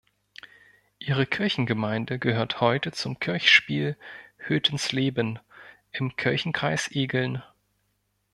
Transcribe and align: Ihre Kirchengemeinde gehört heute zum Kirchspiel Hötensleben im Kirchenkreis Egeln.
Ihre 0.97 1.27
Kirchengemeinde 1.27 2.17
gehört 2.17 2.59
heute 2.59 2.91
zum 2.91 3.19
Kirchspiel 3.19 3.95
Hötensleben 4.39 5.37
im 5.91 6.15
Kirchenkreis 6.15 6.89
Egeln. 6.89 7.43